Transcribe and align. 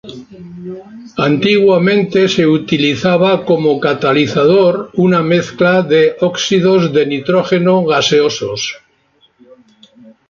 Antiguamente 1.29 2.19
se 2.27 2.43
utilizaba 2.59 3.31
como 3.45 3.79
catalizador 3.87 4.89
una 4.95 5.21
mezcla 5.31 5.73
de 5.91 6.03
óxidos 6.31 6.81
de 6.95 7.03
nitrógeno 7.11 7.73
gaseosos. 7.91 8.61